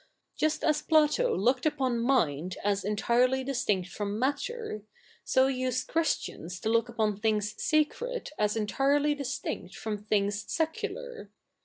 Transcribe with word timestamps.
Just 0.35 0.63
as 0.63 0.81
Plato 0.81 1.37
looked 1.37 1.63
upon 1.67 1.99
mind 1.99 2.57
as 2.63 2.83
entirely 2.83 3.43
distinct 3.43 3.87
fro7n 3.91 4.17
7natter, 4.19 4.83
so 5.23 5.45
used 5.45 5.87
Christians 5.89 6.59
to 6.61 6.69
look 6.69 6.89
upon 6.89 7.19
thi7igs 7.19 7.87
sac7'ed 7.93 8.31
as 8.39 8.57
entirely 8.57 9.13
distinct 9.13 9.75
fro7?i 9.75 10.03
things 10.05 10.51
secular. 10.51 11.29